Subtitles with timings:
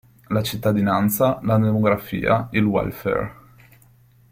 [0.29, 3.35] La cittadinanza, la demografia, il welfare.